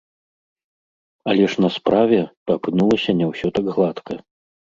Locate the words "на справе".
1.65-2.19